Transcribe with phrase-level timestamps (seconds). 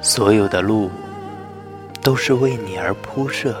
[0.00, 0.90] 所有的路
[2.02, 3.54] 都是为你而铺设，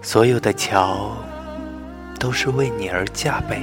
[0.00, 1.14] 所有的桥
[2.18, 3.60] 都是为你而架备，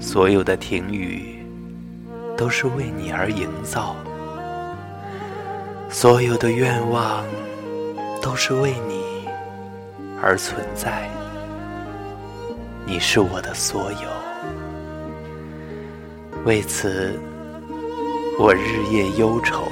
[0.00, 1.46] 所有的停雨
[2.36, 3.94] 都是为你而营造，
[5.88, 7.24] 所有的愿望
[8.20, 9.28] 都是为你
[10.20, 11.08] 而存在。
[12.84, 14.08] 你是我的所有，
[16.44, 17.18] 为此。
[18.36, 19.62] 我日夜忧愁，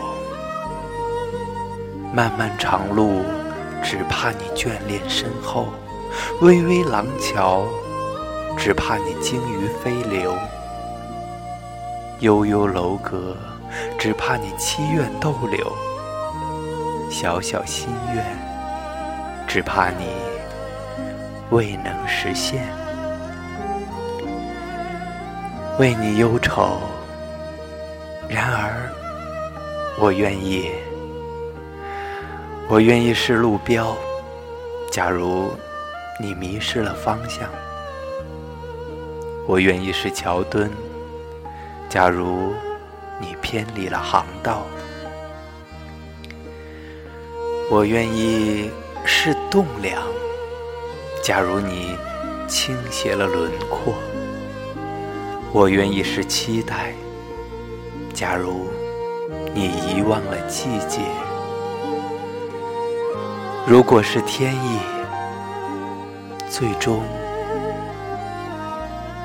[2.14, 3.24] 漫漫长路，
[3.82, 5.64] 只怕你眷恋身后；
[6.40, 7.64] 巍巍廊桥，
[8.56, 10.30] 只怕你精于飞流；
[12.20, 13.36] 悠悠楼阁，
[13.98, 15.66] 只怕你期愿逗留；
[17.10, 18.24] 小小心愿，
[19.48, 20.06] 只怕你
[21.50, 22.62] 未能实现。
[25.80, 26.78] 为你忧愁。
[28.28, 28.90] 然而，
[29.98, 30.70] 我愿意，
[32.68, 33.94] 我愿意是路标。
[34.90, 35.50] 假如
[36.20, 37.48] 你迷失了方向，
[39.46, 40.70] 我愿意是桥墩。
[41.88, 42.54] 假如
[43.20, 44.66] 你偏离了航道，
[47.70, 48.70] 我愿意
[49.04, 50.02] 是栋梁。
[51.22, 51.96] 假如你
[52.48, 53.94] 倾斜了轮廓，
[55.52, 56.94] 我愿意是期待。
[58.14, 58.68] 假如
[59.54, 61.00] 你遗忘了季节，
[63.66, 64.78] 如果是天意，
[66.48, 67.02] 最终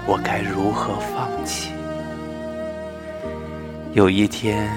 [0.08, 1.74] 我该如何放弃？
[3.92, 4.70] 有一天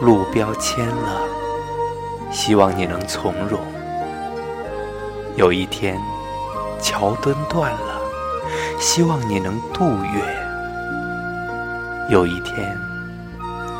[0.00, 1.22] 路标签了，
[2.30, 3.58] 希望你能从容；
[5.36, 5.98] 有一天
[6.80, 8.00] 桥墩断了，
[8.78, 10.43] 希望你能渡越。
[12.10, 12.78] 有一天，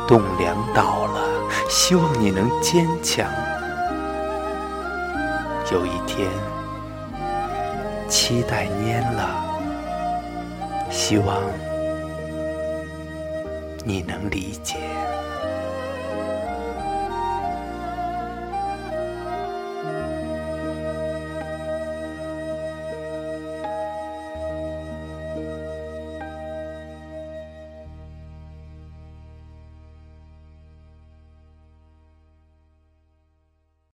[0.07, 1.21] 栋梁倒了，
[1.69, 3.27] 希望你能坚强；
[5.71, 6.27] 有一天，
[8.09, 9.45] 期待蔫了，
[10.89, 11.37] 希望
[13.83, 15.04] 你能理解。